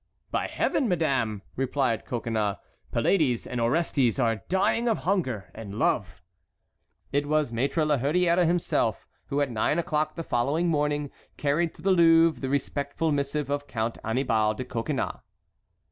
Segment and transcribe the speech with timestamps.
[0.31, 0.87] "By Heaven!
[0.87, 2.57] madame," replied Coconnas,
[2.91, 6.23] "Pylades and Orestes are dying of hunger and love."
[7.11, 11.83] It was Maître la Hurière himself who, at nine o'clock the following morning, carried to
[11.83, 15.19] the Louvre the respectful missive of Count Annibal de Coconnas.